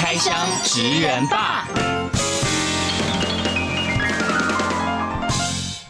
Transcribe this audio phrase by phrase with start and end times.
[0.00, 1.66] 开箱职人吧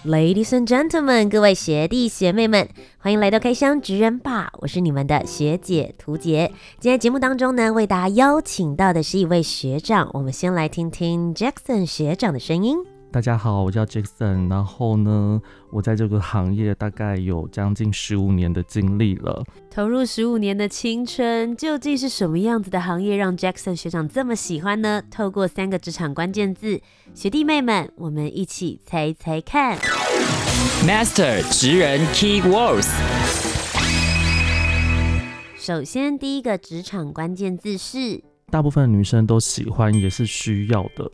[0.07, 2.67] ，Ladies and gentlemen，各位学弟学妹们，
[2.97, 6.51] 欢迎来到开箱职人吧，我是你们的学姐涂洁。
[6.81, 12.79] 今天节目当中呢，为大家邀请到的是一位学长，我们先来听听 Jackson 学长的声音。
[13.13, 19.45] 大家好，我叫 Jackson，然后呢，我在这个行业大概有将近十五年的经历了。
[19.71, 25.03] 投入十五年的青春，究竟是什么样子的行业让 Jackson 学长这么喜欢呢？
[25.11, 26.81] 透过三个职场关键字，
[27.15, 29.79] 学弟妹们，我们一起猜猜看。
[30.87, 32.89] Master 职人 Key Words。
[35.57, 41.11] 首先，第一个职场关键字是，大部分女生都喜欢，也是需要的。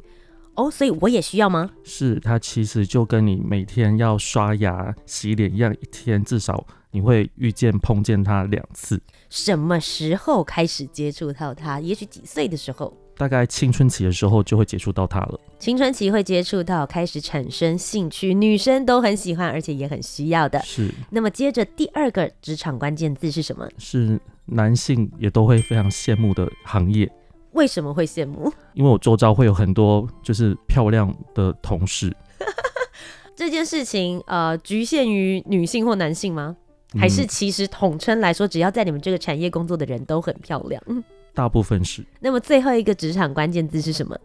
[0.56, 1.70] 哦，所以我也需要吗？
[1.82, 9.00] 是，它其实就跟你每天要刷牙、洗脸一样，一天至少你会遇见、碰见它两次。
[9.28, 11.80] 什么时候开始接触到它？
[11.80, 12.96] 也许几岁的时候？
[13.16, 15.38] 大概青春期的时候就会接触到它了。
[15.60, 20.60] 青春期会接触到，开始产生兴趣，女生都很喜欢，而且也很需要的。
[20.64, 20.90] 是。
[21.10, 23.68] 那么接着第二个职场关键字是什么？
[23.78, 27.08] 是男性也都会非常羡慕的行业。
[27.54, 28.52] 为什么会羡慕？
[28.74, 32.14] 因为我周遭会有很多就是漂亮的同事。
[33.34, 36.56] 这件事情呃，局限于女性或男性吗？
[36.96, 40.80] 还是其实统称来说，只要在你们这个产业工作的人都很漂亮？
[40.86, 41.02] 嗯
[41.34, 42.04] 大部分是。
[42.20, 44.16] 那么最后一个职场关键字是什么？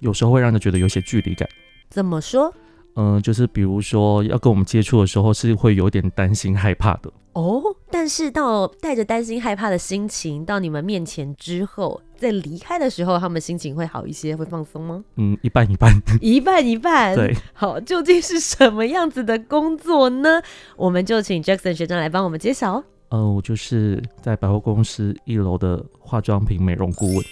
[0.00, 1.46] 有时候会让人觉得有些距离感。
[1.90, 2.50] 怎么说？
[2.96, 7.12] 嗯、呃，就是比如说要跟我们接触的时候，是会有点担心害怕的。
[7.34, 15.04] 哦，但是到带着担心害怕的心情到你们面前之后，在离开的时候，他们心情会好一些，会放松吗？
[15.16, 17.14] 嗯，一半一半， 一半一半。
[17.14, 20.40] 对，好，究竟是什么样子的工作呢？
[20.76, 22.82] 我们就请 Jackson 学长来帮我们揭晓。
[23.10, 27.24] 呃，我就是在百货公司一楼的化妆品美容顾问。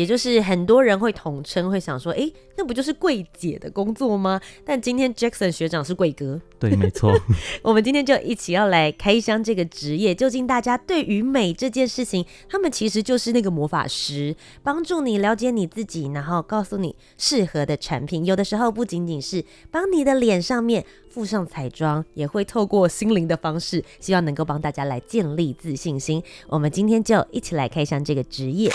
[0.00, 4.40] 也就是很多人会统称，会想说，哎、欸，那不就是柜姐的工作吗？
[4.64, 7.12] 但今天 Jackson 学长是柜哥，对，没错。
[7.60, 10.14] 我们今天就一起要来开箱这个职业。
[10.14, 18.24] 究竟大家对于美这件事情，他们其实就是那个魔法师，帮助你了解你自己，然后告诉你适合的产品。
[18.24, 26.22] 有的时候不仅仅是帮你的脸上面附上彩妆，也会透过心灵的方式，希望能够帮大家来建立自信心。
[26.48, 28.70] 我们今天就一起来开箱这个职业。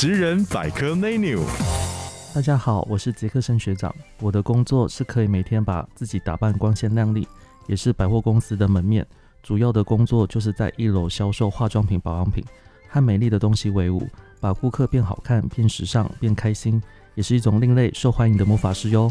[0.00, 1.40] 食人百科 menu。
[2.32, 3.92] 大家好，我是杰克森学长。
[4.20, 7.26] 我的工作是可以每天把自己打扮光鲜亮丽，
[7.66, 9.04] 也是百货公司的门面。
[9.42, 12.44] 主要的工作就是在一楼销售化妆品、保养品，
[12.88, 14.06] 和美丽的东西为伍，
[14.40, 16.80] 把顾客变好看、变时尚、变开心，
[17.16, 19.10] 也是一种另类、受欢迎的魔法师哟。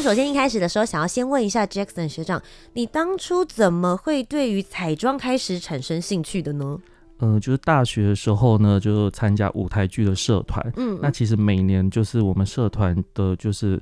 [0.00, 6.78] 首先一开始的时候，想要先问一下 Jackson 学长，你当初怎么会对于彩妆开始产生兴趣的呢？
[7.18, 10.72] 嗯、呃，就是大学的时候呢，就参加舞台剧的社团。
[10.76, 13.78] 嗯，那其实每年就是我们社团的，就是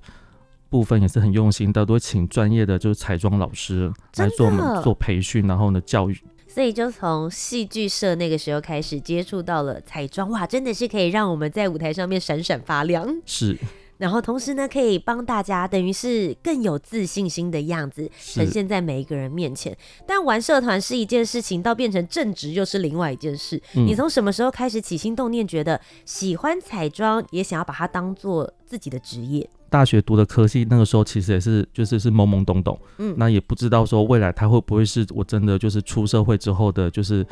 [0.68, 6.20] 部分也是很用心的，都会请专业的就是彩妆老师来做我们做培训，然后呢教育。
[6.48, 13.06] 所以就从戏剧社那个时候开始接触到了彩妆，哇，真的是可以让我们在舞台上面闪闪发亮。
[13.24, 13.56] 是。
[13.98, 19.76] 然后同时呢，可以帮大家等于是更有自信心的样子呈现在每一个人面前。
[20.06, 23.60] 但玩社团是一件事情，到变成正职又是另外一件事。
[23.74, 23.86] 嗯。
[23.86, 29.48] 你从什么时候开始起心动念，觉得喜欢彩妆，也想要把它当做自己的职业？
[29.68, 37.26] 大学读的科系，那个时候其实也是就是是懵懵懂懂，嗯，那也不知道说未来它会不会是我真的就是出社会之后的，就是。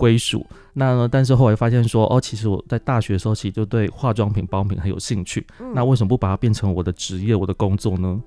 [0.00, 0.44] 归属。
[0.72, 5.46] 那呢，但是后来发现说，哦，其实我在大学的时候其实就对化妆品、保养品很有兴趣。
[5.60, 5.72] 嗯。
[5.74, 8.20] 那为什么不把它变成我的职业、我的工作呢？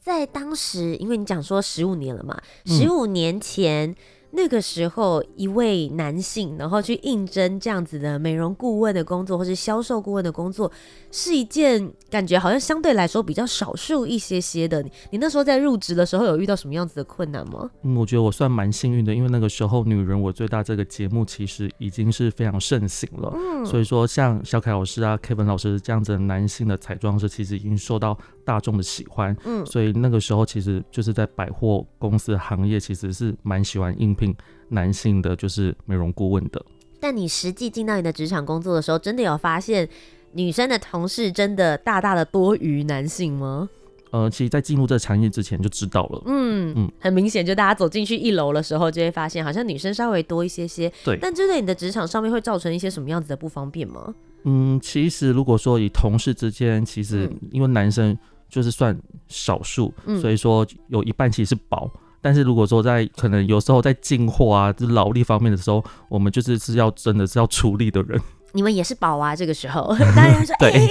[0.00, 3.90] 在当时，因为你讲说十五年了嘛，十五年前。
[3.90, 3.96] 嗯
[4.34, 10.70] 那个时候，一位男性，然后去应征这样子的美容顾问的工作，或是销售顾问的工作，
[11.10, 14.82] 是一件感觉好像相对来说比较少数一些些的。
[15.10, 17.70] 你那时候在入职的时候，有遇到什么样子的困难吗？
[17.82, 23.30] 嗯，我觉得我算蛮幸运的，因为那个时候《女人我最大》这个节目其实已经是非常盛行了。
[23.36, 34.34] 嗯，所以说像小凯老师啊、Kevin 老师这样子的男性的彩妆师，其实已经受到大众的喜欢，嗯，所以那个时候其实就是在百货公司行业，其实是蛮喜欢应聘
[34.68, 36.64] 男性的，就是美容顾问的。
[37.00, 39.88] 但你实际进到你的职场工作的时候，真的有发现
[40.32, 43.68] 女生的同事真的大大的多于男性吗？
[44.12, 46.22] 呃，其实，在进入这个产业之前就知道了。
[46.26, 50.92] 嗯嗯，很明显，就大家走进去一楼的时候，就会发现好像女生稍微多一些些。
[51.02, 54.14] 对，但这对你的职场上面会造成一些什么样子的不方便吗？
[54.44, 58.16] 嗯，其实如果说以同事之间，其实因为男生
[58.48, 58.98] 就是算
[59.28, 61.90] 少数，嗯、所以说有一半其实是薄。
[62.20, 68.20] 但是如果说在可能有时候在进货啊，就劳力方面的时候，我们就是是要真的是要出力的人。
[68.52, 70.88] 你们也是宝啊，这个时候 当然说，哎、欸，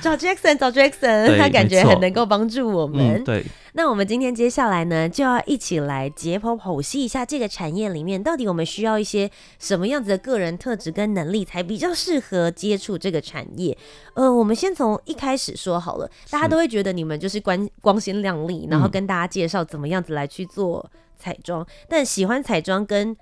[0.00, 3.22] 找 Jackson，找 Jackson，他感觉很能够帮助我们。
[3.22, 3.44] 嗯、对，
[3.74, 13.76] 那我们今天接下来呢，就要一起来解剖剖析一下这个产业里面，到底我们需要一些什么样子的个人特质跟能力，才比较适合接触这个产业。
[14.14, 23.16] 呃，我们先从一开始说好了，大家都会觉得你们就是光光鲜亮丽，然后跟大家介绍怎么样子来去做彩妆，嗯、但喜欢彩妆跟。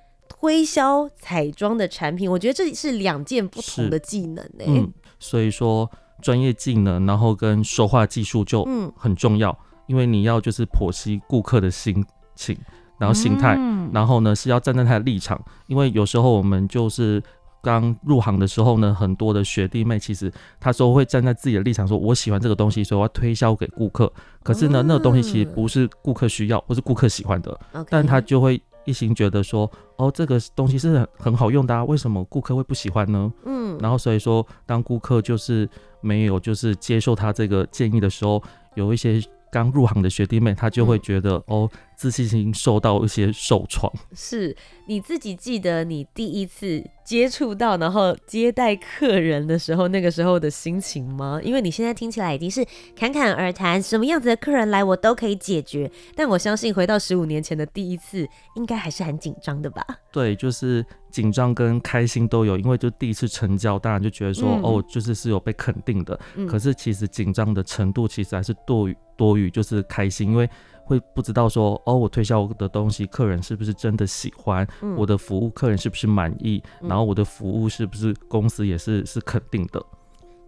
[0.44, 4.66] 推销彩妆的产品，我觉得这是两件不同的技能呢、欸。
[4.66, 8.62] 嗯，所以说专业技能，然后跟说话技术就
[8.94, 9.56] 很重要，嗯、
[9.86, 12.04] 因为你要就是剖析顾客的心
[12.36, 12.54] 情，
[12.98, 17.22] 然后心态，嗯、然后呢是要站在他的立场，因为有时候我们就是
[17.62, 20.30] 刚入行的时候呢，很多的学弟妹其实
[20.60, 24.12] 他说会站在自己的立场，说我喜欢这个东西，所以我要推销给顾客。
[24.42, 28.60] 可是呢，嗯、那个东西其实不是顾客需要，或是顾客喜欢的，嗯、但他就会。
[28.84, 33.32] 一心觉得说，哦，这个东西是很很好用的啊，为什么顾客会不喜欢呢？
[33.44, 35.68] 嗯，然后所以说，当顾客就是
[36.00, 38.42] 没有就是接受他这个建议的时候，
[38.74, 39.20] 有一些。
[39.54, 43.92] 刚入行的学弟妹，他就会觉得、嗯、哦，自信心受到一些受创。
[44.12, 44.56] 是
[44.88, 51.40] 你自己记得你第一次接触到，然后接待客人的时候，那个时候的心情吗？
[51.40, 52.66] 因为你现在听起来已经是
[52.96, 55.88] 侃侃而谈，什么样子的客人来我都可以解决。
[56.16, 59.86] 但我相信回到十五年前的第一次，应该还是很紧张的吧？
[60.10, 60.84] 对，就是
[61.14, 66.18] 紧张跟开心都有，因为就第一次成交，当然就觉得说、嗯、哦，就是是有被肯定的。
[66.34, 68.96] 嗯、可是其实紧张的程度其实还是多于。
[69.16, 70.50] 多余就是开心，因为
[70.82, 79.80] 会不知道说哦，我推销的东西客人是不是真的喜欢，嗯、我的服务客人是不是满意，嗯、然后我的服务是不是公司也是是肯定的。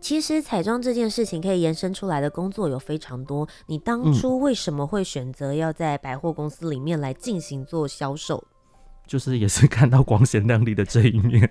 [0.01, 3.49] 其实彩妆这件事情可以延伸出来的工作有非常多。
[3.69, 8.43] 你当初为什么会选择要在百货公司里面来进行做销售？
[9.07, 11.51] 就是也是看到光鲜亮丽的这一面。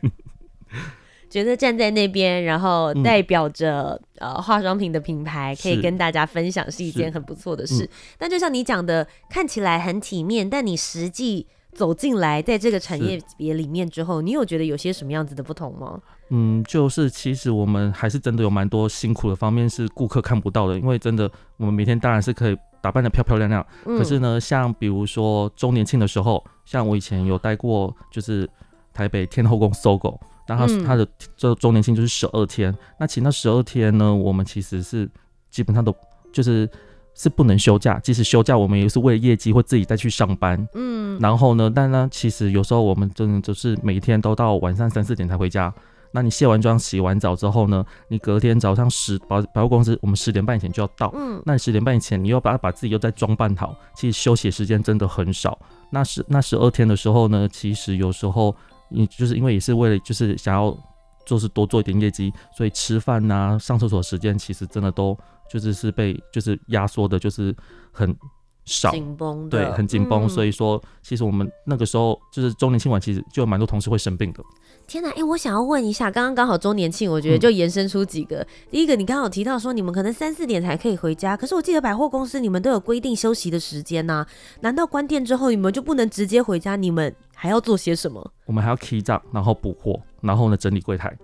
[1.28, 7.84] 觉得站在那边，然后代表着、嗯、呃化妆品的品牌，可以跟大家分享，是一件很不错的事。
[7.84, 16.00] 嗯、但就像你讲的，看起来很体面，但你实际走进来，在这个产业别里面之后，你有觉得有些什么样子的不同吗？
[16.30, 28.48] 嗯，就是其实我们还是真的有蛮多辛苦的方面是顾客看不到的，因为真的我们每天当然是可以打扮的漂漂亮亮，嗯、可是呢，像比如说周年庆的时候，像我以前有待过，就是
[28.94, 30.20] 台北天后宫 SOGO。
[30.48, 35.10] 那他他的这周年庆就是十二天，嗯、那其实那十二天呢，我们其实是
[35.50, 35.92] 基本上都
[36.32, 36.70] 就是
[37.16, 40.68] 是不能休假，即使休假，我们也是为了业绩或自己再去上班。
[40.76, 45.74] 嗯，然后呢，但呢，其实有时候我们真的就是每天都到晚上三四点才回家。
[46.16, 51.12] 那你卸完妆、洗完澡之后呢，你隔天早上十保百货公司，我们十点半以前就要到。
[51.14, 55.60] 嗯，那你十点半以前，你又把把自己又再装扮好，其实休息时间真的很少。
[55.92, 58.56] 那十那十二天的时候呢，其实有时候。
[58.88, 60.78] 你就是因为也是为了就是想要
[61.26, 65.18] 就是多做一点业绩，所以吃饭呐、啊、上厕所时间其实真的都
[65.50, 67.54] 就是是被就是压缩的，就是
[67.92, 68.16] 很
[68.64, 70.26] 少，紧绷，对，很紧绷。
[70.26, 74.44] 嗯、所以说，其实我们那个时候就是周年庆晚，其实就有蛮多同事会生病的。
[74.88, 78.38] 天呐，哎、欸，我想要问一下，刚刚刚好周年庆，我觉得就延伸出几个。
[78.38, 84.28] 嗯、第一个，你刚好提到说你们可能三四点才可以回家，可是我记得百货公司你们都有规定休息的时间呐、啊，
[84.62, 86.76] 难道关店之后你们就不能直接回家？
[86.76, 88.32] 你们还要做些什么？
[88.46, 91.16] 我们还要 key 账，然后补货，然后呢整理柜台。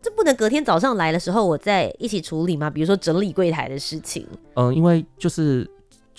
[0.00, 2.68] 这不能隔天早上来的时候我再一起处理吗？
[2.68, 4.26] 比如说整理柜台的事情。
[4.54, 5.68] 嗯、呃，因为就是。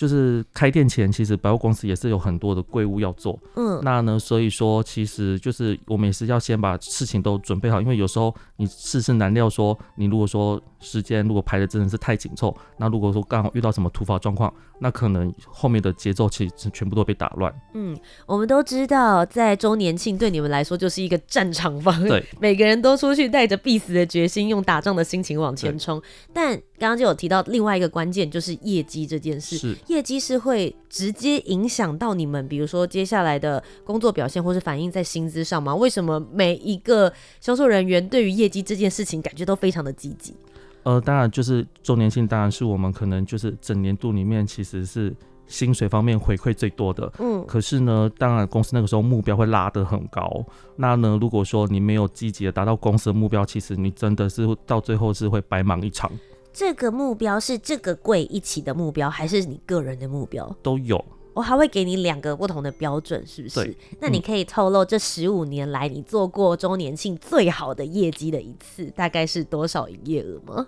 [0.04, 3.40] 就是开店前，其实百货公司也是有很多的柜务要做。
[3.56, 17.50] 嗯，那呢，所以说其实就是我们也是要先把事情都准备好，因为有时候你世事难料，说你如果说时间如果排的真的是太紧凑，那如果说刚好遇到什么突发状况，那可能后面的节奏其实全部都被打乱。
[17.72, 17.96] 嗯，
[18.26, 26.02] 我们都知道，在周年庆对你们来说就是一个战场方，对， 每个人都出去带着必死的决心，用打仗的心情往前冲。
[26.34, 29.56] 但刚刚就有提到另外一个关键，就是业绩这件事。
[29.56, 29.74] 是。
[29.94, 35.74] 业绩是会直接影响到你们，比如说接下来的工作表现，或是反映在薪资上吗？
[35.74, 40.34] 为什么每一个销售人员对于业绩这件事情感觉都非常的积极？
[40.82, 45.14] 呃，当然就是周年庆，当然是我们可能就是整年度里面其实是
[45.46, 47.10] 薪水方面回馈最多的。
[47.20, 50.44] 嗯，可是呢，当然公司那个时候目标会拉得很高。
[50.76, 56.10] 那呢，如果说你没有积极的达到公司的目标，其实你真的是到最后是会白忙一场。
[56.54, 60.56] 这个目标是这个柜一起的目标，还是你个人的目标？
[60.62, 61.04] 都有。
[61.32, 63.64] 我还会给你两个不同的标准，是不是？
[63.64, 63.76] 对。
[63.98, 70.64] 那你可以透露这十五年来你做过周年庆最好的业绩的一次，大概是多少营业额吗？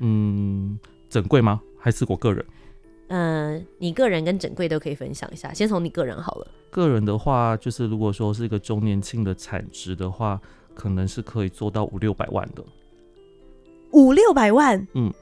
[0.00, 0.76] 嗯，
[1.08, 1.60] 整柜吗？
[1.78, 2.44] 还是我个人？
[3.06, 5.54] 嗯、呃，你个人跟整柜都可以分享一下。
[5.54, 6.48] 先从你个人好了。
[6.68, 10.40] 个人的话，就是如果说是一个周年庆的产值的话，
[10.74, 12.64] 可能是可以做到五六百万的。
[13.92, 14.84] 五六百万？
[14.94, 15.14] 嗯。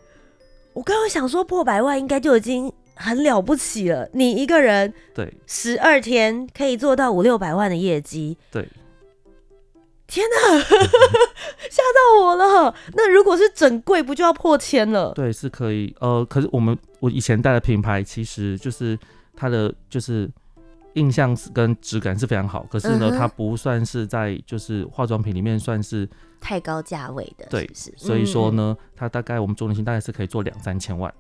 [0.77, 4.07] 我刚刚想说破百万应该就已经很了不起了。
[4.13, 8.69] 你一个人对十二天可以做到五六百万的业绩，对，
[10.07, 12.75] 天哪， 吓到我了。
[12.93, 15.13] 那如果是整柜，不就要破千了？
[15.15, 15.97] 对，是可以。
[15.99, 18.99] 呃，可是我们我以前带的品牌，其实就是
[19.35, 20.31] 它的就是。
[20.97, 26.09] 印象跟质感是非常好，可是呢，嗯、它不算是在就是化妆品里面算是
[26.41, 31.13] 太高价位的，对，是是，所以说呢，嗯、它大概我们周年庆大概是可以做两三千万。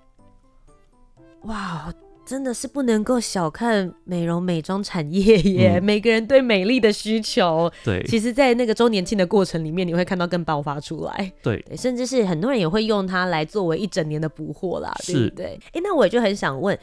[1.43, 1.93] 哇，
[2.25, 5.79] 真的是不能够小看美容美妆产业耶！
[5.79, 15.47] 嗯、每个人对美丽的需求，对，其实，在那个周年庆的过程里面，你会看到更爆发出来，对，对，甚至是很多人也会用它来作为一整年的补货啦，是对不对？
[15.67, 16.77] 哎、欸，那我也就很想问。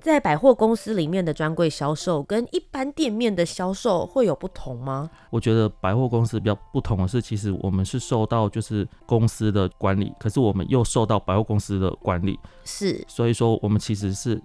[0.00, 5.08] 在百货公司里面的专柜销售跟一般店面的销售会有不同吗？
[5.30, 14.40] 我觉得百货公司比较不同的是，其实我们是受到就是公司的管理，可是我们又受到百货公司的管理，是，所以说我们其实是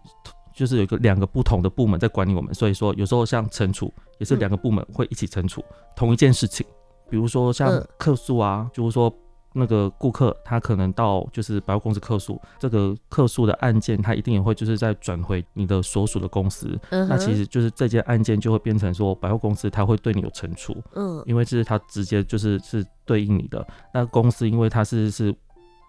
[0.54, 5.64] 就是有一个两个不同的部门在管理我们，所以说有时候像惩处也是两个部门会一起惩处
[5.96, 6.66] 同一件事情，
[7.10, 9.14] 比如说像客诉啊，就是说。
[9.58, 25.34] 那个顾客他可能到就是百货公司客诉，这个客诉的案件他一定也会就是再转回你的所属的公司，嗯、那其实就是这件案件就会变成说百货公司他会对你有惩处，嗯，因为这是他直接就是是对应你的，那公司因为他是是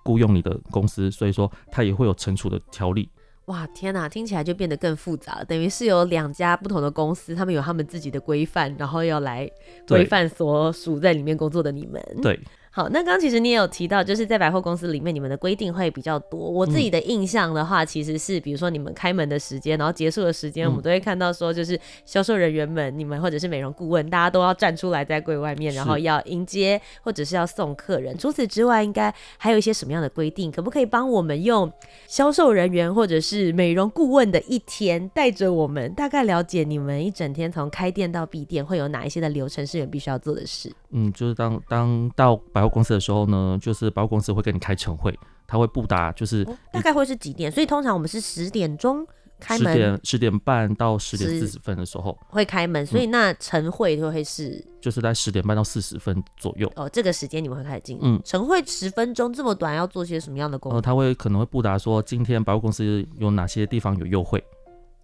[0.05, 3.09] 雇佣你的公司，所以说他也会有惩处的条例。
[3.47, 9.49] 哇，天哪，听起来就变得更复杂了，等于是有两家不同的公司，他们有他们自己的规范，然后要来
[9.87, 12.41] 规范所属在里面工作的你们，对。
[12.77, 16.39] 好，那刚刚其实你也有提到，就是在百货公司里面，你们的规定会比较多。
[16.39, 28.15] 我自己的印象的话，其实是比如说你们开门的时间，然后结束的时间，我们都会看到说，就是销售人员们，你们或者是美容顾问，大家都要站出来在柜外面，然后要迎接或者是要送客人。
[28.19, 30.53] 除此之外，应该还有一些什么样的规定？
[30.53, 31.73] 可不可以帮我们用
[32.07, 40.71] 销售人员或者是美容顾问的一天，带着我们大概了解你们一整天从开店到闭店会有哪一些的流程是你们必须要做的事？
[40.99, 47.53] 嗯，就是当当到百货公司的时候呢，就是百货公司会跟你开晨会，他会布达，就是、哦、大概会是几点？
[47.53, 49.07] 所以通常我们是十点钟
[49.39, 57.99] 开门，十点十点半到十点四十分的时候会开门，所以那晨会就会是、嗯、就是在十点半到四十分左右哦，这个时间你们会开始进。
[58.01, 60.79] 嗯，晨会十分钟这么短，要做些什么样的工作？
[60.79, 64.43] 呃，他会可能会布达说今天百货公司有哪些地方有优惠，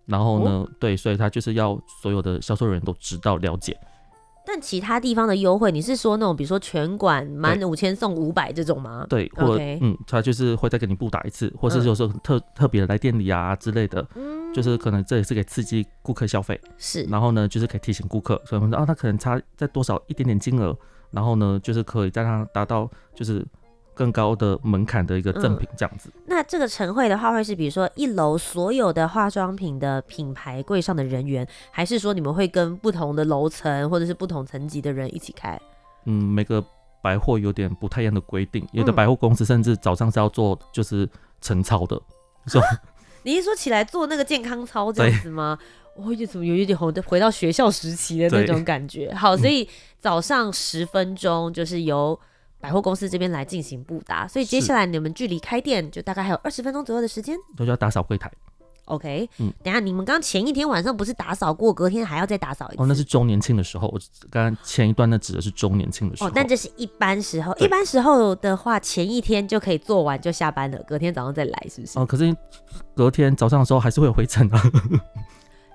[0.07, 3.79] 然后呢，哦、对，所以他就是要所有的销售人员都知道了解。
[4.47, 9.07] 但其他地方的优惠，你是说那种比如说全馆满五千送五百这种吗？
[9.09, 20.77] 对，或者嗯，他就是会再给你布打一次，或是有时候特、嗯、特别的来店里啊之类的，嗯，就是可能这也是给刺激顾客消费，是，然后呢，就是可以提醒顾客，所以我们说啊，他可能差在多少一点点金额，
[21.11, 23.45] 然后呢，就是可以让他达到就是。
[23.95, 26.11] 更高的门槛的一个赠品这样子。
[26.15, 35.61] 嗯，那这个晨会的话，会是比如说一楼所有的化妆品的品牌柜上的人员，还是说你们会跟不同的楼层或者是不同层级的人一起开？
[36.07, 36.65] 嗯，每个
[37.03, 41.09] 百货有点不太一样的规定，有的百货公司甚至早上是要做就是
[41.41, 42.01] 晨操的。
[42.47, 42.79] 说、嗯，
[43.25, 45.59] 你一说起来做那个健康操这样子吗？
[45.97, 49.13] 我有怎么有一点回回到学校时期的那种感觉？
[49.15, 49.69] 好，所以
[50.01, 52.19] 早上十分钟就是由。
[52.63, 58.31] 百货公司这边来进行布达，所以接下来你们距离开店就大概还有二十分钟左右的时间，都要打扫柜台。
[58.85, 62.83] OK，嗯，等下你们刚前一天晚上不是打扫过，隔天还要再打扫一次？
[62.83, 63.99] 哦，那是周年庆的时候，我
[64.31, 66.29] 刚刚前一段那指的是周年庆的时候。
[66.29, 71.99] 哦，但这是一般时候，一般时候的话，前一天就可以做完就下班了，隔天早上再来，是不是？
[71.99, 72.37] 哦，可是
[72.95, 74.63] 隔天早上的时候还是会有灰尘啊。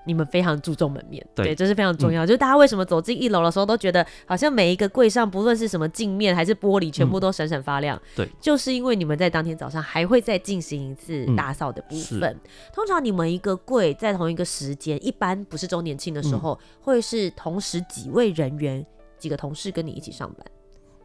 [0.08, 2.24] 你们非常注重门面，对，对，这是非常重要。
[2.24, 8.00] 嗯、就是大家为什么走进一楼的时候都觉得好像每一个柜上，不论是什么镜面还是玻璃，全部都闪闪发亮。
[8.16, 12.22] 对、嗯，就是因为你们在当天早上还会再进行一次打扫的部分。
[12.22, 12.40] 嗯、
[12.72, 18.84] 通常你们一个柜在同一个时间，一般不是周年庆的时候，嗯、会是同时几位人员、
[19.18, 20.46] 几个同事跟你一起上班。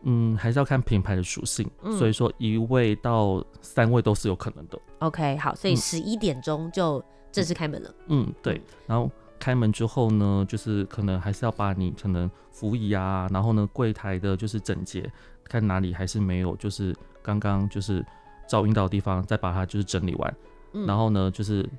[0.05, 4.77] 嗯，还是要看品牌的属性，嗯所以说一位到三位都是有可能的。
[5.00, 7.01] OK，好，所以十一点钟就
[7.34, 7.94] 正式开门了。
[8.08, 8.62] 嗯，对。
[8.88, 15.12] 然后开门之后呢，就是可能还是要把你可能服仪啊，然后呢柜台的就是整洁，
[15.44, 18.06] 看哪里还是没有，就是刚刚就是
[18.48, 20.34] 照应到的地方，再把它就是整理完。
[20.74, 21.70] 嗯然后呢，就是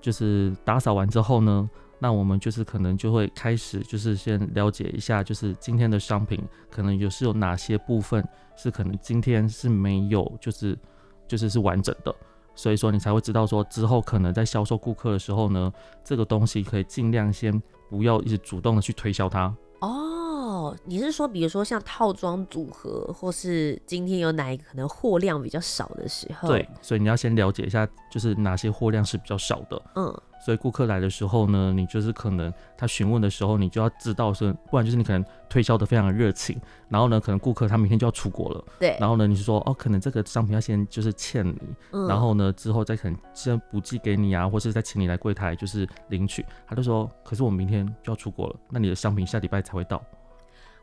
[0.00, 1.68] 就是打扫完之后呢，
[1.98, 10.78] 那我们就是可能就会开始就是先了解一下，就是今天的商品可能有是有哪些部分是可能今天是没有，就是
[11.26, 12.14] 就是是完整的，
[12.58, 15.72] 所以说你才会知道说之后可能在销售顾客的时候呢，
[16.02, 19.54] 这个东西可以尽量先不要一直主动的去推销它。
[19.78, 26.48] 哦，你是说，比如说像套装组合，或是今天有哪一个可能货量比较少的时候？
[26.48, 29.80] 对，所以你要先了解一下，就是哪些货量是比较少的。
[29.94, 41.58] 嗯，所以顾客来的时候呢，你就是可能他询问的时候，你就要知道是，不然就是你可能推销的非常的热情，然后呢，可能顾客他明天就要出国了，对，然后呢，你是说哦，可能这个商品要先就是欠你，
[41.92, 42.06] 嗯。
[42.06, 50.02] 然后呢之后再可能先补寄给你啊，或是再请你来柜台就是领取，他就说，可是我明天就要出国了，那你的商品下礼拜才会到。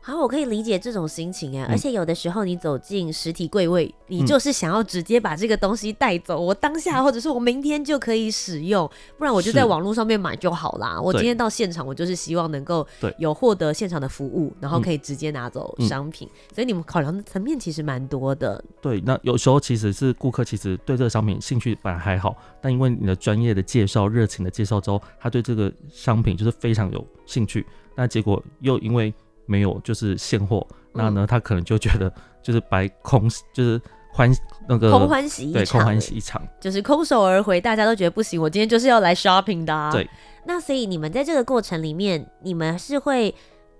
[0.06, 1.68] 好，我可以理解这种心情哎、嗯。
[1.68, 4.26] 而且有的时候你走进实体柜位，你嗯。
[4.26, 11.00] 就是想要直接把这个东西带走，我当下或者是我明天就可以使用，不然我就在网络上面买就好啦。
[11.00, 13.12] 我今天到现场，我就是希望能够对。
[13.18, 15.88] 有获得现场的服务，然后可以直接拿走嗯。
[15.88, 18.64] 商品，所以你们考量的层面其实蛮多的。
[18.80, 29.12] 对，那有时候其实是顾客其实对这个商品兴趣本来还好，但因为你的专业的介绍、热情的介绍之后，他对这个商品就是非常有兴趣，那结果又因为
[29.46, 32.12] 没有就是现货，那呢他可能就觉得
[32.42, 33.80] 就是白空，就是
[34.12, 34.30] 欢
[34.68, 36.42] 那个空欢喜一场，对空欢喜一场。
[36.60, 39.90] 就是空手而回，大家都觉得不行，我今天就是要来 shopping 的、啊。
[39.90, 40.08] 对，
[40.44, 43.34] 那所以你们在这个过程里面，你们是会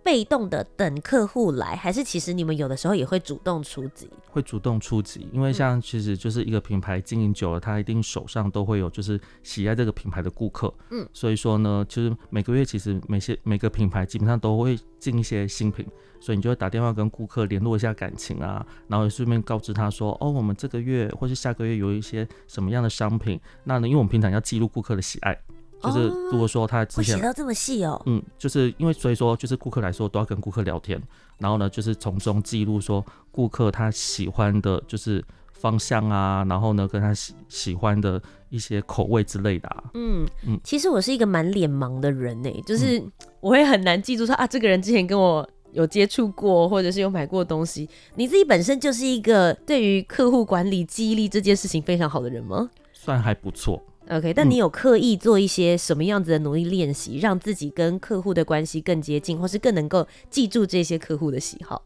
[0.06, 4.08] 被动的等客户来，还是其实你们有的时候也会主动出击？
[4.30, 15.84] 会主动出击，因为像其实就是一个品牌经营久了，他一定手上都会有就是喜爱这个品牌的顾客，嗯，所以说呢，就是每个月其实每些每个品牌基本上都会进一些新品，
[16.20, 25.36] 所以你就会打电话跟顾客联络一下感情啊，然后顺便告知他说，哦，我们这个月或是下个月有一些什么样的商品，那呢，因为我们平常要记录顾客的喜爱，
[25.86, 28.00] 就是如果说他之前会写到这么细哦。
[28.06, 31.00] 嗯，就是因为所以说，就是顾客来说都要跟顾客聊天，
[31.38, 38.20] 然后呢，就是从中记录说顾客他喜欢的就是方向啊，然后呢，跟他喜喜欢的
[38.50, 39.84] 一些口味之类的啊。
[39.94, 43.02] 嗯嗯其实我是一个蛮脸盲的人呢，就是
[43.40, 47.88] 我会很难记住说啊，这个人之前跟我有接触过，或者是有买过东西。
[48.14, 52.70] 你自己本身就是一个对于客户管理记忆力这件事情非常好的人吗？
[52.92, 53.82] 算还不错。
[54.08, 61.82] OK，但你有刻意做一些什么样子的努力练习，让自己跟客户的关系更接近，或是更能够记住这些客户的喜好？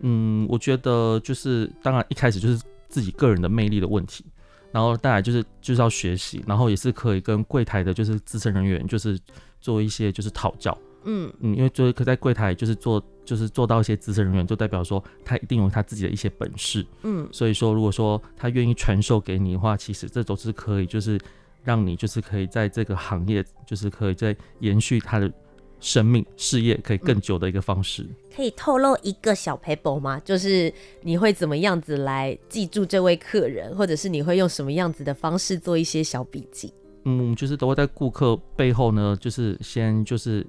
[0.00, 4.24] 嗯，我觉得就是当然一开始就是自己个人的魅力的问题，
[4.72, 9.18] 然后当然就是就是要学习，然后也是可以跟柜台的就是资深人员就是
[9.60, 10.76] 做一些就是讨教。
[11.06, 16.84] 嗯嗯，因为就是可在柜台就是做就是做到一些资深人员，就代表说他一定有他自己的一些本事。
[17.02, 21.20] 嗯所以说，如果说他愿意传授给你的话，其实这都是可以，就是
[21.64, 25.32] 让你就是可以在这个行业，就是可以在延续他的
[25.80, 28.06] 生命事业可以更久的一个方式。
[28.34, 30.20] 可以透露一个小 paper 吗？
[30.24, 30.72] 就是
[31.02, 36.72] 你会怎么样子来记住这位客人，或者是你会用什么样子的方式做一些小笔记？
[37.04, 40.46] 嗯，就是都会在顾客背后呢，就是先就是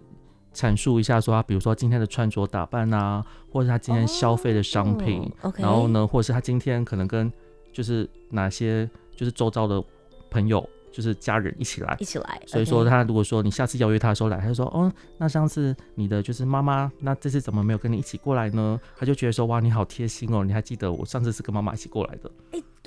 [0.54, 7.32] 阐述一下说他，比如说今天的穿着打扮啊，或者他今天消费的商品，然后呢，或者是他今天可能跟
[7.74, 9.84] 就是哪些就是周遭的
[10.32, 12.06] 朋友，就是家人一起来一。
[12.06, 12.42] 起来。
[12.48, 18.80] 所以说他如果说你下次邀约他的时候来，他就说哦，那上次你的就是妈妈，那这次怎么没有跟你一起过来呢？
[18.98, 22.32] 他就觉得说哇，你好贴心哦，你还记得我上次是跟妈妈一起过来的。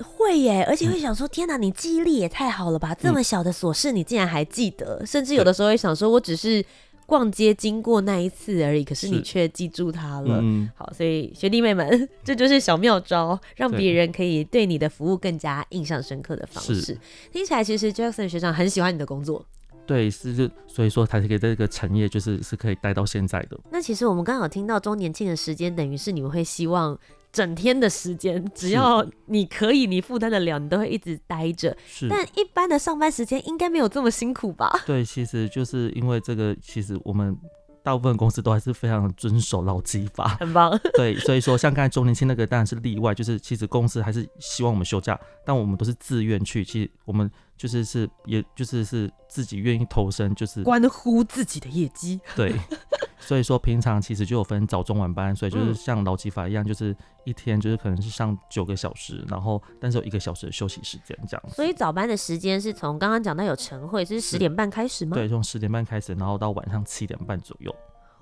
[0.01, 2.95] 会耶，而且嗯会想说，天哪，你记忆力也太好了吧！
[2.95, 6.63] 这么小的琐事你竟然还记得，甚至有的时候会想说，我只是
[7.09, 10.39] 逛街经过那一次而已，可是你却记住它了。
[10.43, 16.95] 嗯，好，所以学弟妹们， 这就是小妙招，让别人可以对你的服务更加印象深刻的方式是。
[17.31, 19.43] 听起来，其实 Jackson 学长很喜欢你的工作。
[19.87, 23.59] 对，是就所以说他可以在这个产业就是是可以待到现在的。
[23.71, 26.95] 那其实我们刚好听到周年庆的时间，等于是你们会希望
[27.31, 31.75] 整天的时间，只要你可以，你负担得了，你都会一直待着。
[31.87, 34.81] 是，但一般的上班时间应该没有这么辛苦吧？
[34.85, 37.37] 对，其实就是因为这个，其实我们
[37.83, 40.27] 大部分公司都还是非常遵守劳基法。
[40.39, 40.77] 很棒。
[40.97, 46.63] 对，所以说像刚才周年庆那个当然是例外，就是其实公司还是希望我们休假，但我们都是自愿去。
[46.65, 52.19] 其实我们就是是也就是是自己愿意投身，就是关乎自己的业绩。
[52.35, 52.53] 对，
[53.29, 61.49] 所以说平常其实就有分早中晚班，所以就是像劳基法一样，就是一天就是可能是上九个小时，然后但是有一个小时的休息时间这样。
[61.49, 65.13] 所以早班的时间是从刚刚讲到有晨会，是十点半开始吗？
[65.13, 67.71] 对，从十点半开始，然后到晚上七点半左右。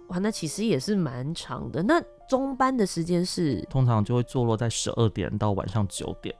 [0.10, 1.82] 哇，那其实也是蛮长的。
[1.82, 6.36] 那中班的时间是通常就会坐落在十二点到晚上九点。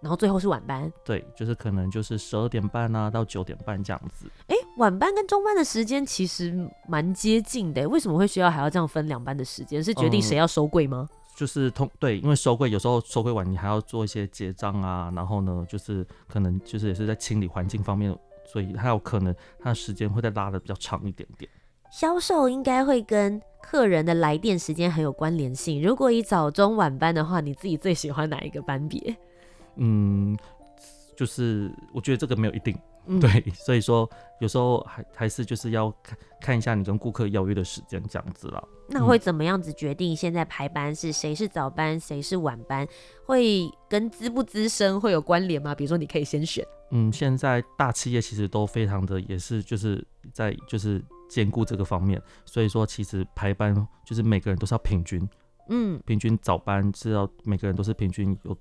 [0.00, 4.26] 然后最后是晚班，对，就是可能就是十二点半啊到九点半这样子。
[4.46, 6.54] 哎，晚班跟中班的时间其实
[6.88, 9.84] 蛮接近的，为什么会需要还要这样分两班的时间？
[9.84, 11.08] 是决定谁要收柜吗？
[11.10, 18.16] 嗯、就是通对，因为收柜有时候收柜完你还要做一些结账啊，然后呢，就是可能就是也是在清理环境方面，
[18.50, 21.50] 所以还有可能他的时间会再拉的比较长一点点。
[21.90, 25.82] 销售应该会跟客人的来电时间很有关联性。
[25.82, 29.14] 如果以早中晚班的话，你自己最喜欢哪一个班别？
[29.82, 30.36] 嗯，
[31.16, 34.08] 就是我觉得这个没有一定，嗯、对，所以说
[34.40, 38.62] 有时候还还是就是要看看一下你跟顾客邀约的时间这样子啦。
[38.88, 42.86] 那会怎么样子决定现在排班是谁是早班，谁是晚班？
[43.24, 45.74] 会跟资不资深会有关联吗？
[45.74, 46.64] 比如说你可以先选。
[46.90, 55.26] 嗯，现在大企业其实都非常的也是就是在就是兼顾这个方面，所以说其实排班就是每个人都是要平均，
[55.68, 58.54] 嗯，平均早班是要每个人都是平均有。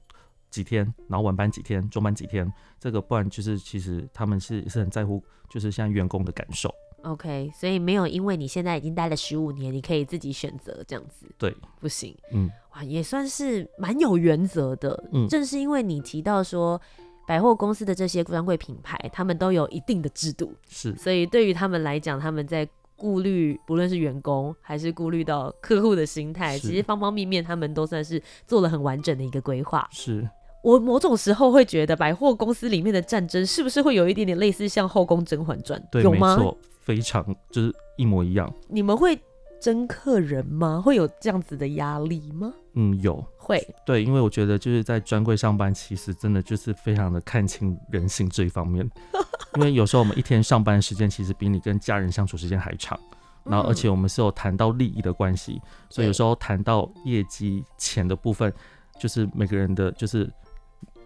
[0.50, 6.74] 几天，然后晚班几天，中班几天，这个不然就是其实他们是是很在乎，就是像员工的感受。
[7.04, 11.26] OK，所以没有因为你现在已经待了十五年，你可以自己选择这样子。
[11.38, 12.14] 对，不行。
[12.34, 15.02] 嗯，哇，也算是蛮有原则的。
[15.14, 16.82] 嗯，正是因为你提到说
[17.26, 29.88] 百货公司的这些专柜品牌，他们都有一定的制度，是，所以对于他们来讲，他们在顾虑不论是员工还是顾虑到客户的心态，其实方方面面他们都算是做了很完整的一个规划。
[29.90, 30.30] 是。
[30.62, 35.82] 我某种时候会觉得百货公司里面的战争是不是会有一点点类似像后宫甄嬛传？
[35.89, 36.36] 对，有吗？
[36.36, 38.54] 没错，非常就是一模一样。
[38.67, 39.17] 你们会
[39.62, 40.82] 争客人吗？
[40.84, 42.54] 会有这样子的压力吗？
[42.74, 43.65] 嗯，有会。
[43.86, 48.89] 对，因为我觉得就是在专柜上班，其实真的就是非常的看清人性这一方面。
[49.56, 53.00] 因为有时候我们一天上班时间其实比你跟家人相处时间还长，
[53.45, 58.54] 然后而且我们是有谈到利益的关系，嗯、所以有时候谈到业绩钱的部分，
[59.00, 60.30] 就是每个人的就是。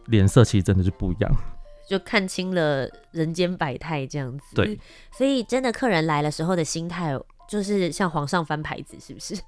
[0.06, 1.32] 脸色其实真的是不一样，
[1.88, 4.56] 就看清了人间百态这样子。
[4.56, 4.80] 对，
[5.12, 7.18] 所以真的客人来的时候的心态，
[7.50, 9.36] 就是像皇上翻牌子，是不是？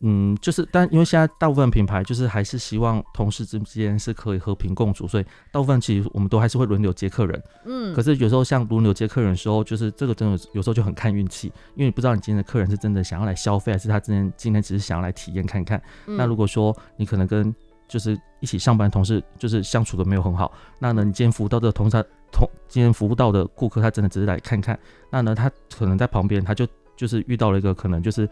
[0.00, 7.42] 嗯，就是，但因为现在大部分品牌就是还是希望同事之间是可以和平共处，所以大部分其实我们都还是会轮流接客人。
[7.64, 15.82] 嗯，可是有时候像轮流接客人的时候，就是这个真的有时候就很看运气，因为你不知道你今天的客人是真的想要来消费，还是他今天今天只是想要来体验看看。
[16.06, 17.52] 嗯，那如果说你可能跟
[17.88, 20.52] 就是一起上班同事，就是相处的没有很好。
[20.78, 24.78] 那呢，你今天服务到的同事，他同今天服务到的顾客，他真的只是来看看。
[25.10, 28.28] 那呢，他可能在旁边，他就就是遇到了一个可能就是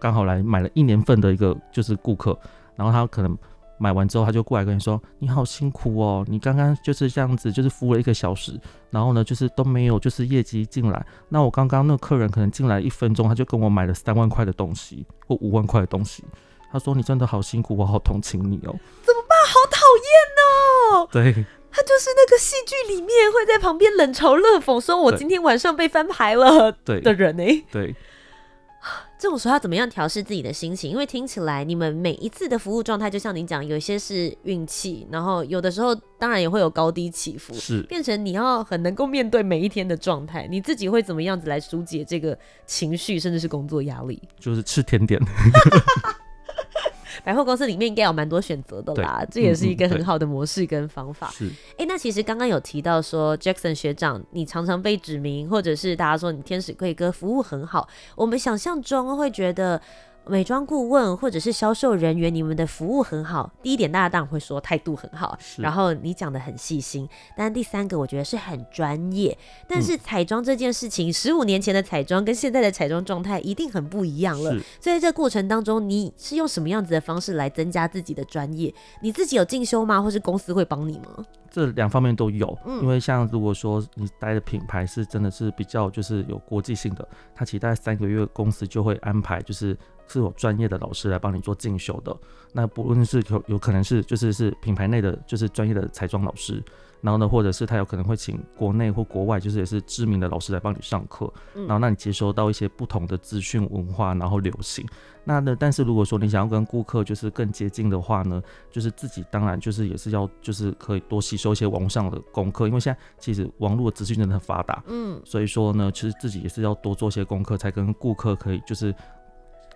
[0.00, 2.38] 刚好来买了一年份的一个就是顾客，
[2.76, 3.38] 然后他可能
[3.78, 8.58] 买完之后，他就过来跟你说：“你好辛苦哦，你刚刚就是这样子，就是服务了一个小时，
[8.90, 11.06] 然后呢，就是都没有就是业绩进来。
[11.28, 16.24] 那我刚刚那个客人可能进来一分钟，他就跟我买了三万块的东西或五万块的东西。”
[16.70, 19.38] 他说：“你真的好辛苦，我好同情你哦。”怎么办？
[19.46, 21.08] 好讨厌哦！
[21.12, 21.32] 对，
[21.70, 27.44] 他就是那个戏剧里面会在旁边冷嘲热讽，说我今天晚上被翻牌了的人呢。
[27.70, 27.96] 对，对
[29.18, 30.90] 这种时候要怎么样调试自己的心情？
[30.90, 40.46] 因为听起来你们每一次的服务状态，就像你讲，有一些是运气，然后有的时候当然也会有高低起伏，是变成你要很能够面对每一天的状态。
[40.48, 44.22] 你自己会怎么样子来疏解这个情绪，甚至是工作压力？
[44.38, 45.20] 就是吃甜点。
[47.28, 51.28] 百货公司里面应该有蛮多选择的啦，这也是一个很好的模式跟方法。
[51.28, 57.86] 是，哎，那其实刚刚有提到说，Jackson 学长，你常常被指名，或者是大家说你天使贵哥服务很好，
[58.16, 59.78] 我们想象中会觉得。
[60.28, 63.50] 美妆顾问或者是销售人员，你们的服务很好。
[63.62, 67.08] 第一点，大家当然会说态度很好，然后你讲的很细心。
[67.36, 69.36] 但第三个，我觉得是很专业。
[69.66, 74.50] 但是彩妆这件事情，十五年前的彩妆跟现在的彩妆状态一定很不一样了。
[74.80, 78.72] 所以在这过程当中，你是用什么样子的方式来增加自己的专业？
[79.02, 80.00] 你自己有进修吗？
[80.00, 81.24] 或是公司会帮你吗？
[81.50, 89.74] 这两方面都有，因为像如果说你待的品牌是真的是比较就是有国际性的，他其实大概三个月公司就会安排就是。
[90.08, 92.16] 是有专业的老师来帮你做进修的，
[92.52, 96.62] 那不论是有有可能是就是是品牌内的就是专业的彩妆老师，
[97.00, 104.86] 然后呢，或者是他有可能会请国内或国外，就是也是知名的老师来帮你上课，然后让你接收到一些不同的资讯文化，然后流行。
[105.24, 118.94] 那呢，但是如果说你想要跟顾客就是更接近的话呢，就是自己当然就是也是要就是可以多吸收一些网上的功课，因为现在其实网络的资讯真的很发达，嗯，所以说呢，其实自己也是要多做些功课，才跟顾客可以就是。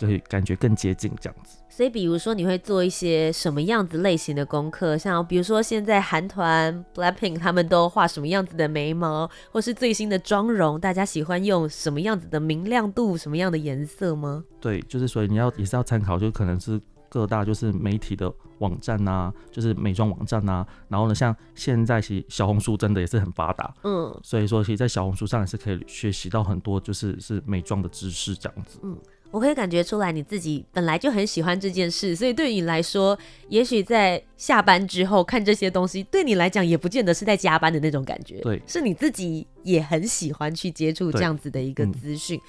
[0.02, 4.98] 就会感觉更接近这样子，所以比如说你会做一些什么样子类型的功课？
[4.98, 14.42] 像比如说现在韩团 Blackpink 他们都画什么样子的眉毛，或是最新的妆容，大家喜欢用什么样子的明亮度、什么样的颜色吗？
[14.60, 28.98] 对，就是所以你要也是要参考，就可能是各大就是媒体的网站啊，就是美妆网站啊，然后呢，像现在其实小红书真的也是很发达，嗯，所以说其实在小红书上也是可以学习到很多就是是美妆的知识这样子，嗯。
[29.32, 33.18] 我可以感觉出来，你自己本来就很喜欢这件事，所以对你来说，
[33.48, 38.40] 也许在下班之后看这些东西，对你来讲也不见得是在加班的那种感觉。
[38.40, 42.38] 对，是你自己也很喜欢去接触这样子的一个资讯。
[42.38, 42.42] 嗯、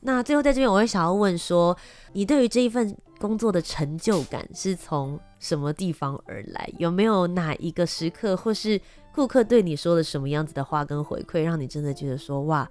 [0.00, 1.76] 那最后在这边，我会想要问说，
[2.14, 6.70] 你对于这一份工作的成就感是从什么地方而来？
[6.78, 8.80] 有没有哪一个时刻，或是
[9.14, 12.66] 顾客对你说了什么样子的话跟回馈，让你真的觉得说，哇，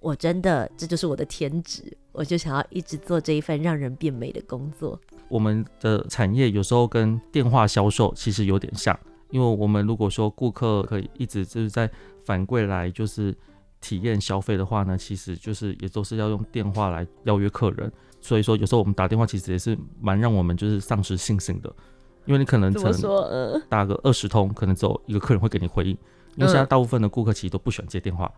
[0.00, 1.96] 我真的这就是我的天职。
[2.12, 5.00] 我就想要一直做这一份让人变美的工作。
[5.28, 8.98] 我们的产业有时候跟电话销售其实有点像，
[9.30, 11.90] 因为我们如果说顾客可以一直就是在
[12.24, 13.34] 反馈来就是
[13.80, 17.90] 体验消费的话呢，其实就是也都是要用电话来邀约客人。
[18.20, 21.74] 所以说有时候我们打电话其实也是蛮让我们就是丧失信心的，
[22.24, 25.90] 因为你可能怎么说，呃，打个二十通，可能只有一个客人会给你回应，
[26.36, 28.30] 因为现在大部分的顾客其实都不喜欢接电话。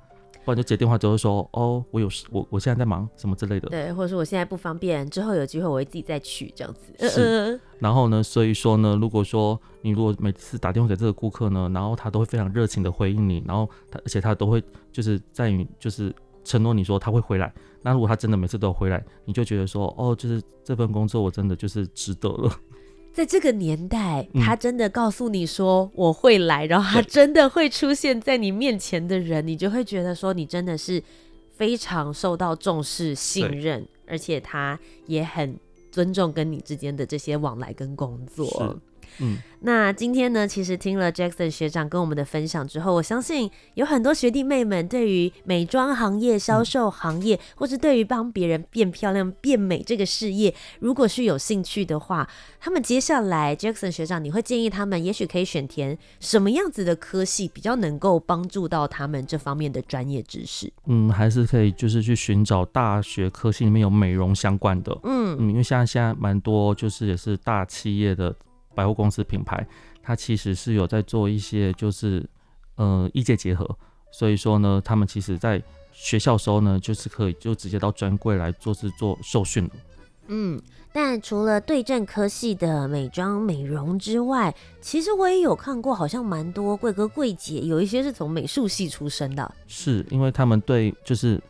[0.44, 3.68] 不然就接电话，就会说哦，我有事，我我现在在忙什么之类的。
[3.68, 7.08] 对，或者说我现在不方便，之后有机会我会自己再去这样子。
[7.08, 7.58] 是。
[7.78, 17.52] 然后呢，所以说呢，如果说你如果每次打电话给这个顾客呢，然后他都会非常热情的回应你，然后他而且他都会就是在于就是承诺你说他会回来。
[17.82, 22.50] 那如果他真的每次都回来，你就觉得说哦，就是这份工作我真的就是值得了。
[23.14, 31.00] 在这个年代，他真的告诉你说我会来，嗯、然后他真的会出现在你面前的人，你就会觉得说你真的是
[31.56, 35.56] 非常受到重视、信任，而且他也很
[35.92, 38.76] 尊重跟你之间的这些往来跟工作。
[39.18, 52.28] 嗯，那今天呢，其实听了 Jackson 学长跟我们的分享之后，我相信有很多学弟妹们对于美妆行业、销售行业，嗯、或是对于帮别人变漂亮、变美这个事业，如果是有兴趣的话，
[52.60, 60.72] 他们接下来 Jackson 学长，你会建议他们，也许可以选填什么样子的科系，比较能够帮助到他们这方面的专业知识？
[60.86, 64.92] 嗯，还是可以就是去寻找大学科系里面有美容相关的。
[65.04, 68.34] 嗯嗯，因为像现在蛮多就是也是大企业的。
[68.74, 69.66] 百货公司品牌，
[70.02, 72.24] 它其实是有在做一些，就是
[72.76, 73.68] 呃，医界结合，
[74.10, 79.70] 所以说呢，他们其实在学校时候呢，就是可以就直接到专柜来做是做受训了。
[80.26, 80.60] 嗯，
[80.92, 91.40] 但除了对症科系的美妆美容之外，其实我也有看过，好像蛮多贵哥贵姐，有一些是从美术系出身的，是因为他们对就是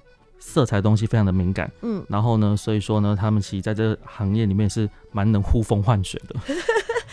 [0.40, 6.34] 色彩东西非常的敏感，嗯，然后呢，所以说呢，他们其实在这个行业里面是蛮能呼风唤水的。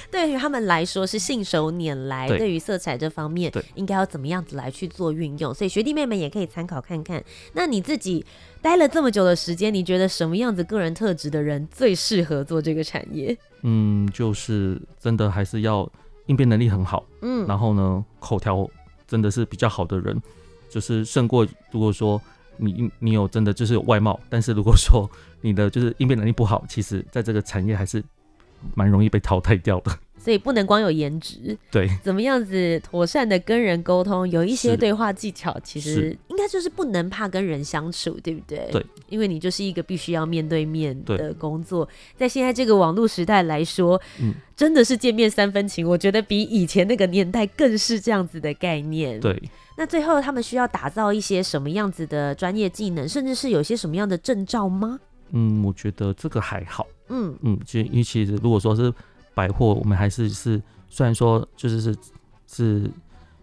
[0.10, 7.24] 对于他们来说是信手拈来，对于色彩这方面，应该要怎么样子来去做运用，所以学弟妹们也可以参考看看。
[7.54, 8.26] 那你自己
[8.62, 13.38] 待了这么久的时间，你觉得什么样子个人特质的人最适合做这个产业？
[13.64, 15.90] 嗯，就是真的还是要
[16.28, 18.68] 应变能力很好，嗯，然后呢，口条
[19.08, 20.20] 真的是比较好的人，
[20.70, 22.22] 就是胜过如果说
[22.58, 25.10] 你你有真的就是有外貌，但是如果说
[25.42, 28.04] 你的就是应变能力不好，其实在这个产业还是。
[28.76, 31.58] 蛮容易被淘汰掉的，所以不能光有颜值。
[31.70, 38.70] 对，怎么样子妥善的跟人沟通，有一些对话技巧，其实应该就是不能怕跟人相处，对不对？
[38.72, 45.88] 对，因为你就是一个必须要面对面的工作，在现在这个网络时代来说，嗯，真的是见面三分情。
[45.88, 49.20] 我觉得比以前那个年代更是这样子的概念。
[49.20, 49.42] 对，
[49.78, 55.00] 那最后他们需要打造一些什么样子的专业技能，甚至是有些什么样的证照吗？
[55.34, 56.86] 嗯，我觉得这个还好。
[57.12, 58.94] 嗯嗯，就因为其实如果说是
[59.34, 61.96] 百货，我们还是是虽然说就是是
[62.48, 62.92] 是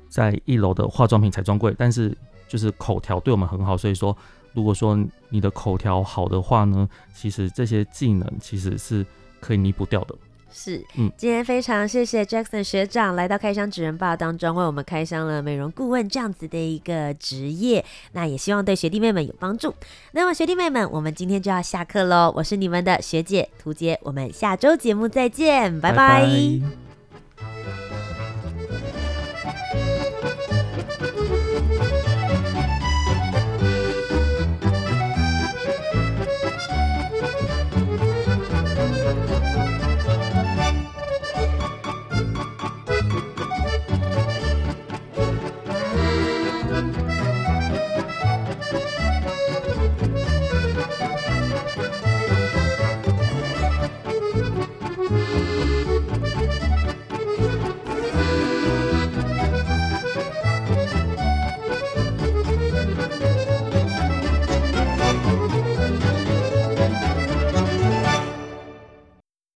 [0.08, 2.16] 在一楼的化妆品彩妆柜，但是
[2.48, 4.16] 就是口条对我们很好，所以说
[4.54, 9.04] 如果说你的口条好的话呢，其实这些技能其实是
[9.40, 10.14] 可以弥补掉的。
[10.50, 19.74] 是，嗯，今天非常谢谢 Jackson 学长来到开箱纸人吧当中，为我们开箱了美容顾问这样子的一个职业，那也希望对学弟妹们有帮助。
[20.12, 26.22] 那么学弟妹们，我们今天就要下课喽，我是你们的学姐涂杰，我们下周节目再见，拜拜。
[26.22, 26.87] 拜拜。